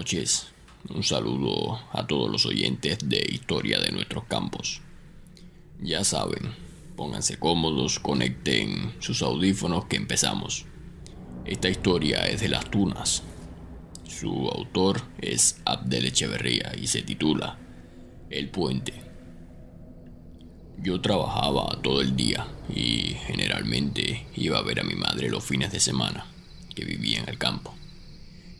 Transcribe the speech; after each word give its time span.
noches. 0.00 0.46
Un 0.88 1.02
saludo 1.02 1.78
a 1.92 2.06
todos 2.06 2.30
los 2.30 2.46
oyentes 2.46 3.00
de 3.04 3.22
Historia 3.30 3.80
de 3.80 3.92
nuestros 3.92 4.24
campos. 4.24 4.80
Ya 5.78 6.04
saben, 6.04 6.54
pónganse 6.96 7.38
cómodos, 7.38 7.98
conecten 7.98 8.94
sus 9.00 9.20
audífonos 9.20 9.84
que 9.84 9.96
empezamos. 9.96 10.64
Esta 11.44 11.68
historia 11.68 12.26
es 12.28 12.40
de 12.40 12.48
las 12.48 12.64
tunas. 12.70 13.24
Su 14.08 14.48
autor 14.48 15.02
es 15.18 15.60
Abdel 15.66 16.06
Echeverría 16.06 16.72
y 16.80 16.86
se 16.86 17.02
titula 17.02 17.58
El 18.30 18.48
puente. 18.48 18.94
Yo 20.78 21.02
trabajaba 21.02 21.78
todo 21.82 22.00
el 22.00 22.16
día 22.16 22.48
y 22.74 23.16
generalmente 23.26 24.28
iba 24.34 24.56
a 24.56 24.62
ver 24.62 24.80
a 24.80 24.84
mi 24.84 24.94
madre 24.94 25.28
los 25.28 25.44
fines 25.44 25.70
de 25.70 25.80
semana, 25.80 26.24
que 26.74 26.86
vivía 26.86 27.20
en 27.20 27.28
el 27.28 27.36
campo. 27.36 27.74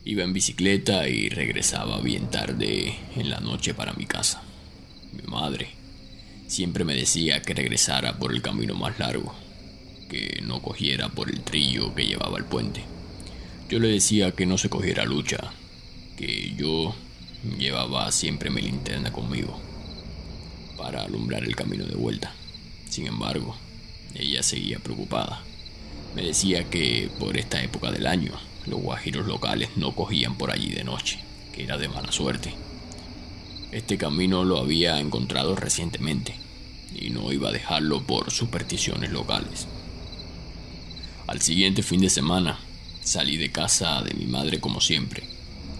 Iba 0.03 0.23
en 0.23 0.33
bicicleta 0.33 1.07
y 1.07 1.29
regresaba 1.29 2.01
bien 2.01 2.31
tarde 2.31 2.95
en 3.15 3.29
la 3.29 3.39
noche 3.39 3.75
para 3.75 3.93
mi 3.93 4.07
casa. 4.07 4.41
Mi 5.13 5.21
madre 5.23 5.69
siempre 6.47 6.83
me 6.83 6.95
decía 6.95 7.43
que 7.43 7.53
regresara 7.53 8.17
por 8.17 8.33
el 8.33 8.41
camino 8.41 8.73
más 8.73 8.97
largo, 8.97 9.35
que 10.09 10.41
no 10.41 10.59
cogiera 10.63 11.09
por 11.09 11.29
el 11.29 11.41
trillo 11.41 11.93
que 11.93 12.07
llevaba 12.07 12.39
al 12.39 12.45
puente. 12.45 12.83
Yo 13.69 13.77
le 13.77 13.89
decía 13.89 14.31
que 14.31 14.47
no 14.47 14.57
se 14.57 14.69
cogiera 14.69 15.05
lucha, 15.05 15.37
que 16.17 16.55
yo 16.57 16.95
llevaba 17.59 18.11
siempre 18.11 18.49
mi 18.49 18.63
linterna 18.63 19.11
conmigo 19.13 19.61
para 20.77 21.03
alumbrar 21.03 21.43
el 21.43 21.55
camino 21.55 21.85
de 21.85 21.95
vuelta. 21.95 22.33
Sin 22.89 23.05
embargo, 23.05 23.55
ella 24.15 24.41
seguía 24.41 24.79
preocupada. 24.79 25.43
Me 26.15 26.23
decía 26.23 26.69
que 26.71 27.07
por 27.19 27.37
esta 27.37 27.61
época 27.61 27.91
del 27.91 28.07
año 28.07 28.31
los 28.65 28.81
guajiros 28.81 29.25
locales 29.25 29.69
no 29.75 29.95
cogían 29.95 30.37
por 30.37 30.51
allí 30.51 30.69
de 30.69 30.83
noche, 30.83 31.19
que 31.53 31.63
era 31.63 31.77
de 31.77 31.89
mala 31.89 32.11
suerte. 32.11 32.53
Este 33.71 33.97
camino 33.97 34.43
lo 34.43 34.59
había 34.59 34.99
encontrado 34.99 35.55
recientemente 35.55 36.35
y 36.93 37.09
no 37.09 37.31
iba 37.31 37.49
a 37.49 37.53
dejarlo 37.53 38.01
por 38.03 38.31
supersticiones 38.31 39.11
locales. 39.11 39.67
Al 41.27 41.41
siguiente 41.41 41.83
fin 41.83 42.01
de 42.01 42.09
semana 42.09 42.59
salí 43.03 43.37
de 43.37 43.51
casa 43.51 44.01
de 44.01 44.13
mi 44.13 44.25
madre 44.25 44.59
como 44.59 44.81
siempre, 44.81 45.23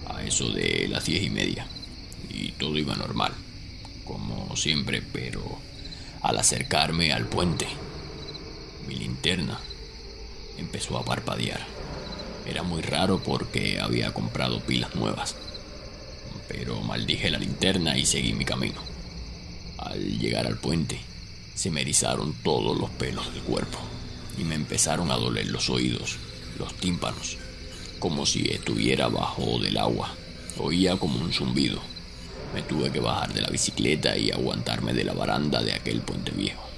a 0.08 0.22
eso 0.22 0.48
de 0.48 0.88
las 0.88 1.04
diez 1.04 1.22
y 1.22 1.30
media, 1.30 1.66
y 2.30 2.52
todo 2.52 2.78
iba 2.78 2.96
normal, 2.96 3.32
como 4.04 4.56
siempre, 4.56 5.02
pero 5.02 5.42
al 6.22 6.38
acercarme 6.38 7.12
al 7.12 7.26
puente, 7.26 7.66
mi 8.88 8.94
linterna 8.94 9.58
empezó 10.56 10.96
a 10.96 11.04
parpadear. 11.04 11.66
Era 12.46 12.62
muy 12.62 12.82
raro 12.82 13.22
porque 13.22 13.80
había 13.80 14.12
comprado 14.12 14.60
pilas 14.60 14.94
nuevas. 14.94 15.36
Pero 16.48 16.80
maldije 16.80 17.30
la 17.30 17.38
linterna 17.38 17.96
y 17.96 18.06
seguí 18.06 18.32
mi 18.32 18.44
camino. 18.44 18.80
Al 19.78 20.18
llegar 20.18 20.46
al 20.46 20.58
puente, 20.58 21.00
se 21.54 21.70
me 21.70 21.82
erizaron 21.82 22.34
todos 22.42 22.76
los 22.78 22.90
pelos 22.90 23.32
del 23.32 23.42
cuerpo 23.42 23.78
y 24.38 24.44
me 24.44 24.54
empezaron 24.54 25.10
a 25.10 25.16
doler 25.16 25.46
los 25.46 25.70
oídos, 25.70 26.16
los 26.58 26.74
tímpanos, 26.74 27.38
como 27.98 28.26
si 28.26 28.50
estuviera 28.50 29.08
bajo 29.08 29.58
del 29.58 29.78
agua. 29.78 30.14
Oía 30.58 30.96
como 30.96 31.20
un 31.20 31.32
zumbido. 31.32 31.80
Me 32.54 32.62
tuve 32.62 32.90
que 32.90 33.00
bajar 33.00 33.32
de 33.32 33.40
la 33.40 33.48
bicicleta 33.48 34.16
y 34.16 34.30
aguantarme 34.30 34.92
de 34.92 35.04
la 35.04 35.14
baranda 35.14 35.62
de 35.62 35.72
aquel 35.72 36.02
puente 36.02 36.32
viejo 36.32 36.72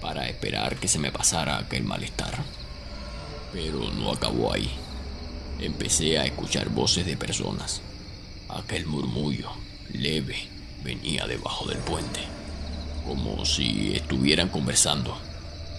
para 0.00 0.28
esperar 0.28 0.76
que 0.76 0.88
se 0.88 0.98
me 0.98 1.12
pasara 1.12 1.58
aquel 1.58 1.84
malestar. 1.84 2.42
Pero 3.52 3.90
no 3.92 4.12
acabó 4.12 4.52
ahí. 4.52 4.70
Empecé 5.60 6.18
a 6.18 6.24
escuchar 6.24 6.68
voces 6.68 7.06
de 7.06 7.16
personas. 7.16 7.80
Aquel 8.48 8.86
murmullo, 8.86 9.50
leve, 9.92 10.36
venía 10.82 11.26
debajo 11.26 11.66
del 11.66 11.78
puente, 11.78 12.20
como 13.06 13.44
si 13.44 13.94
estuvieran 13.94 14.48
conversando, 14.48 15.16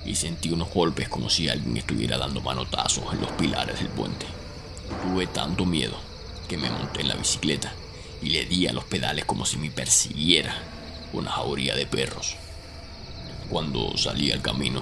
y 0.05 0.15
sentí 0.15 0.51
unos 0.51 0.73
golpes 0.73 1.07
como 1.09 1.29
si 1.29 1.49
alguien 1.49 1.77
estuviera 1.77 2.17
dando 2.17 2.41
manotazos 2.41 3.13
en 3.13 3.21
los 3.21 3.31
pilares 3.31 3.79
del 3.79 3.89
puente. 3.89 4.25
Tuve 5.03 5.27
tanto 5.27 5.65
miedo 5.65 5.97
que 6.47 6.57
me 6.57 6.69
monté 6.69 7.01
en 7.01 7.07
la 7.07 7.15
bicicleta 7.15 7.73
y 8.21 8.29
le 8.29 8.45
di 8.45 8.67
a 8.67 8.73
los 8.73 8.83
pedales 8.85 9.25
como 9.25 9.45
si 9.45 9.57
me 9.57 9.71
persiguiera 9.71 10.53
una 11.13 11.31
jauría 11.31 11.75
de 11.75 11.85
perros. 11.85 12.35
Cuando 13.49 13.97
salí 13.97 14.31
al 14.31 14.41
camino, 14.41 14.81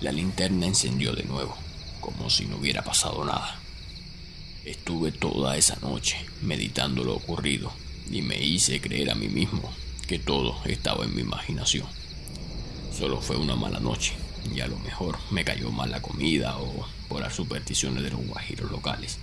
la 0.00 0.12
linterna 0.12 0.66
encendió 0.66 1.12
de 1.14 1.24
nuevo 1.24 1.56
como 2.04 2.28
si 2.28 2.44
no 2.44 2.58
hubiera 2.58 2.82
pasado 2.82 3.24
nada. 3.24 3.58
Estuve 4.66 5.10
toda 5.10 5.56
esa 5.56 5.76
noche 5.76 6.18
meditando 6.42 7.02
lo 7.02 7.14
ocurrido 7.14 7.72
y 8.10 8.20
me 8.20 8.38
hice 8.44 8.78
creer 8.78 9.10
a 9.10 9.14
mí 9.14 9.28
mismo 9.28 9.72
que 10.06 10.18
todo 10.18 10.54
estaba 10.66 11.04
en 11.04 11.14
mi 11.14 11.22
imaginación. 11.22 11.86
Solo 12.96 13.22
fue 13.22 13.36
una 13.36 13.56
mala 13.56 13.80
noche 13.80 14.12
y 14.54 14.60
a 14.60 14.66
lo 14.66 14.78
mejor 14.80 15.18
me 15.30 15.46
cayó 15.46 15.70
mal 15.70 15.90
la 15.90 16.02
comida 16.02 16.58
o 16.58 16.86
por 17.08 17.22
las 17.22 17.34
supersticiones 17.34 18.02
de 18.02 18.10
los 18.10 18.26
guajiros 18.26 18.70
locales 18.70 19.16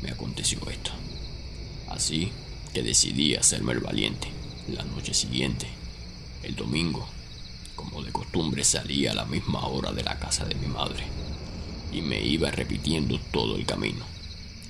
me 0.00 0.10
aconteció 0.10 0.58
esto. 0.70 0.90
Así 1.88 2.32
que 2.72 2.82
decidí 2.82 3.34
hacerme 3.34 3.74
el 3.74 3.80
valiente. 3.80 4.28
La 4.68 4.84
noche 4.84 5.12
siguiente, 5.12 5.68
el 6.42 6.56
domingo, 6.56 7.06
como 7.76 8.02
de 8.02 8.10
costumbre 8.10 8.64
salí 8.64 9.06
a 9.06 9.12
la 9.12 9.26
misma 9.26 9.66
hora 9.66 9.92
de 9.92 10.02
la 10.02 10.18
casa 10.18 10.46
de 10.46 10.54
mi 10.54 10.68
madre 10.68 11.04
y 11.92 12.00
me 12.00 12.20
iba 12.20 12.50
repitiendo 12.50 13.20
todo 13.30 13.56
el 13.56 13.66
camino. 13.66 14.04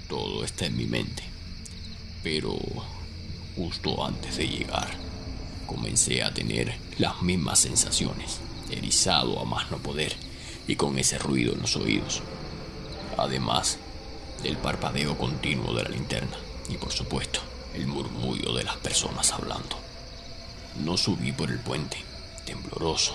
Todo 0.08 0.44
está 0.44 0.66
en 0.66 0.76
mi 0.76 0.86
mente. 0.86 1.22
Pero 2.22 2.58
justo 3.56 4.04
antes 4.04 4.36
de 4.36 4.48
llegar, 4.48 4.88
comencé 5.66 6.22
a 6.22 6.34
tener 6.34 6.74
las 6.98 7.22
mismas 7.22 7.60
sensaciones, 7.60 8.40
erizado 8.70 9.38
a 9.40 9.44
más 9.44 9.70
no 9.70 9.78
poder 9.78 10.14
y 10.66 10.76
con 10.76 10.98
ese 10.98 11.18
ruido 11.18 11.54
en 11.54 11.60
los 11.62 11.76
oídos. 11.76 12.22
Además 13.16 13.78
del 14.42 14.56
parpadeo 14.56 15.16
continuo 15.16 15.74
de 15.74 15.84
la 15.84 15.90
linterna 15.90 16.36
y 16.68 16.76
por 16.76 16.92
supuesto 16.92 17.40
el 17.74 17.86
murmullo 17.86 18.52
de 18.54 18.64
las 18.64 18.76
personas 18.76 19.32
hablando. 19.32 19.76
No 20.84 20.96
subí 20.96 21.32
por 21.32 21.50
el 21.50 21.58
puente, 21.58 21.98
tembloroso, 22.44 23.14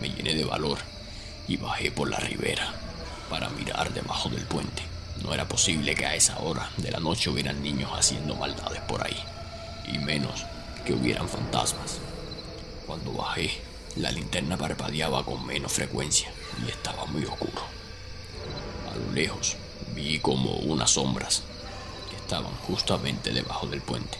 me 0.00 0.08
llené 0.08 0.34
de 0.34 0.44
valor 0.44 0.78
y 1.48 1.56
bajé 1.56 1.90
por 1.90 2.10
la 2.10 2.18
ribera 2.18 2.85
para 3.28 3.48
mirar 3.50 3.92
debajo 3.92 4.28
del 4.28 4.44
puente. 4.44 4.82
No 5.22 5.32
era 5.32 5.48
posible 5.48 5.94
que 5.94 6.06
a 6.06 6.14
esa 6.14 6.38
hora 6.38 6.70
de 6.76 6.90
la 6.90 7.00
noche 7.00 7.30
hubieran 7.30 7.62
niños 7.62 7.90
haciendo 7.94 8.36
maldades 8.36 8.80
por 8.82 9.04
ahí, 9.04 9.16
y 9.92 9.98
menos 9.98 10.44
que 10.84 10.92
hubieran 10.92 11.28
fantasmas. 11.28 11.98
Cuando 12.86 13.12
bajé, 13.12 13.50
la 13.96 14.12
linterna 14.12 14.56
parpadeaba 14.56 15.24
con 15.24 15.44
menos 15.46 15.72
frecuencia 15.72 16.30
y 16.64 16.70
estaba 16.70 17.06
muy 17.06 17.24
oscuro. 17.24 17.62
A 18.92 18.96
lo 18.96 19.12
lejos 19.12 19.56
vi 19.94 20.18
como 20.18 20.52
unas 20.52 20.90
sombras 20.90 21.42
que 22.10 22.16
estaban 22.16 22.52
justamente 22.66 23.32
debajo 23.32 23.66
del 23.66 23.80
puente. 23.80 24.18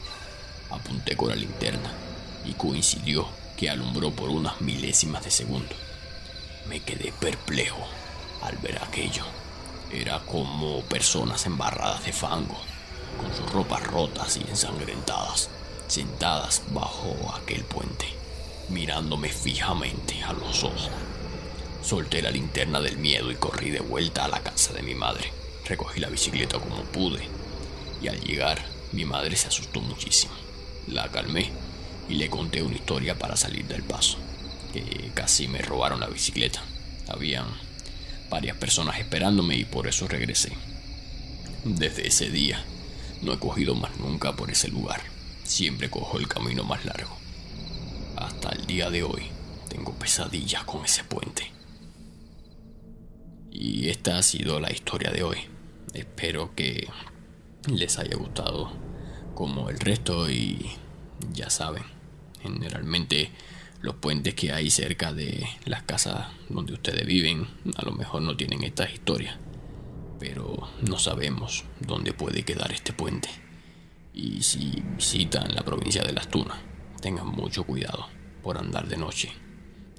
Apunté 0.70 1.16
con 1.16 1.28
la 1.28 1.36
linterna 1.36 1.92
y 2.44 2.54
coincidió 2.54 3.28
que 3.56 3.70
alumbró 3.70 4.10
por 4.10 4.30
unas 4.30 4.60
milésimas 4.60 5.22
de 5.24 5.30
segundo. 5.30 5.74
Me 6.68 6.80
quedé 6.80 7.12
perplejo 7.12 7.86
al 8.42 8.56
ver 8.58 8.82
aquello. 8.82 9.24
Era 9.92 10.20
como 10.20 10.80
personas 10.82 11.46
embarradas 11.46 12.04
de 12.04 12.12
fango, 12.12 12.58
con 13.20 13.34
sus 13.34 13.50
ropas 13.52 13.82
rotas 13.84 14.36
y 14.36 14.40
ensangrentadas, 14.48 15.48
sentadas 15.86 16.62
bajo 16.70 17.34
aquel 17.34 17.64
puente, 17.64 18.06
mirándome 18.68 19.28
fijamente 19.28 20.22
a 20.22 20.32
los 20.32 20.64
ojos. 20.64 20.90
Solté 21.82 22.20
la 22.20 22.30
linterna 22.30 22.80
del 22.80 22.98
miedo 22.98 23.30
y 23.30 23.36
corrí 23.36 23.70
de 23.70 23.80
vuelta 23.80 24.24
a 24.24 24.28
la 24.28 24.40
casa 24.40 24.72
de 24.72 24.82
mi 24.82 24.94
madre. 24.94 25.32
Recogí 25.64 26.00
la 26.00 26.08
bicicleta 26.08 26.58
como 26.58 26.82
pude 26.84 27.28
y 28.02 28.08
al 28.08 28.20
llegar 28.20 28.64
mi 28.92 29.04
madre 29.04 29.36
se 29.36 29.48
asustó 29.48 29.80
muchísimo. 29.80 30.34
La 30.88 31.08
calmé 31.08 31.52
y 32.08 32.14
le 32.14 32.30
conté 32.30 32.62
una 32.62 32.76
historia 32.76 33.18
para 33.18 33.36
salir 33.36 33.66
del 33.66 33.82
paso, 33.82 34.18
que 34.72 35.10
casi 35.14 35.48
me 35.48 35.58
robaron 35.60 36.00
la 36.00 36.08
bicicleta. 36.08 36.62
Habían 37.08 37.46
varias 38.30 38.56
personas 38.56 38.98
esperándome 38.98 39.56
y 39.56 39.64
por 39.64 39.86
eso 39.86 40.08
regresé. 40.08 40.52
Desde 41.64 42.06
ese 42.06 42.30
día 42.30 42.64
no 43.22 43.32
he 43.32 43.38
cogido 43.38 43.74
más 43.74 43.98
nunca 43.98 44.34
por 44.36 44.50
ese 44.50 44.68
lugar. 44.68 45.00
Siempre 45.44 45.90
cojo 45.90 46.18
el 46.18 46.28
camino 46.28 46.64
más 46.64 46.84
largo. 46.84 47.16
Hasta 48.16 48.50
el 48.50 48.66
día 48.66 48.90
de 48.90 49.02
hoy 49.02 49.22
tengo 49.68 49.92
pesadillas 49.94 50.64
con 50.64 50.84
ese 50.84 51.04
puente. 51.04 51.52
Y 53.50 53.88
esta 53.88 54.18
ha 54.18 54.22
sido 54.22 54.60
la 54.60 54.72
historia 54.72 55.10
de 55.10 55.22
hoy. 55.22 55.38
Espero 55.94 56.54
que 56.54 56.88
les 57.68 57.98
haya 57.98 58.16
gustado 58.16 58.72
como 59.34 59.70
el 59.70 59.78
resto 59.78 60.30
y 60.30 60.70
ya 61.32 61.50
saben, 61.50 61.84
generalmente 62.42 63.30
los 63.82 63.96
puentes 63.96 64.34
que 64.34 64.52
hay 64.52 64.70
cerca 64.70 65.12
de 65.12 65.46
las 65.64 65.82
casas 65.82 66.28
donde 66.48 66.74
ustedes 66.74 67.06
viven 67.06 67.46
a 67.76 67.84
lo 67.84 67.92
mejor 67.92 68.22
no 68.22 68.36
tienen 68.36 68.64
estas 68.64 68.92
historias, 68.92 69.36
pero 70.18 70.68
no 70.82 70.98
sabemos 70.98 71.64
dónde 71.80 72.12
puede 72.12 72.42
quedar 72.42 72.72
este 72.72 72.92
puente 72.92 73.28
Y 74.14 74.42
si 74.42 74.82
visitan 74.96 75.54
la 75.54 75.62
provincia 75.62 76.02
de 76.02 76.12
Las 76.12 76.28
Tunas, 76.28 76.58
tengan 77.00 77.28
mucho 77.28 77.64
cuidado 77.64 78.08
por 78.42 78.58
andar 78.58 78.88
de 78.88 78.96
noche. 78.96 79.30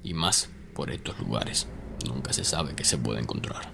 Y 0.02 0.14
más 0.14 0.50
por 0.74 0.90
estos 0.90 1.18
lugares. 1.18 1.68
Nunca 2.06 2.32
se 2.32 2.44
sabe 2.44 2.74
qué 2.74 2.84
se 2.84 2.98
puede 2.98 3.20
encontrar. 3.20 3.72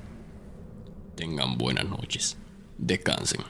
Tengan 1.16 1.56
buenas 1.56 1.84
noches. 1.84 2.36
Descansen. 2.76 3.42